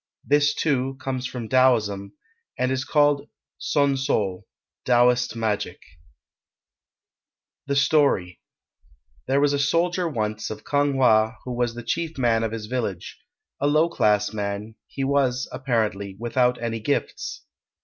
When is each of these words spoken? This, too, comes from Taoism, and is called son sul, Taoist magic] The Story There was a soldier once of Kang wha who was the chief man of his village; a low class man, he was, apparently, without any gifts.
This, 0.25 0.55
too, 0.55 0.95
comes 0.99 1.27
from 1.27 1.47
Taoism, 1.47 2.13
and 2.57 2.71
is 2.71 2.83
called 2.85 3.29
son 3.59 3.95
sul, 3.97 4.47
Taoist 4.83 5.35
magic] 5.35 5.79
The 7.67 7.75
Story 7.75 8.41
There 9.27 9.39
was 9.39 9.53
a 9.53 9.59
soldier 9.59 10.09
once 10.09 10.49
of 10.49 10.65
Kang 10.65 10.97
wha 10.97 11.35
who 11.45 11.51
was 11.53 11.75
the 11.75 11.83
chief 11.83 12.17
man 12.17 12.41
of 12.41 12.51
his 12.51 12.65
village; 12.65 13.19
a 13.59 13.67
low 13.67 13.89
class 13.89 14.33
man, 14.33 14.73
he 14.87 15.03
was, 15.03 15.47
apparently, 15.51 16.15
without 16.19 16.59
any 16.59 16.79
gifts. 16.79 17.43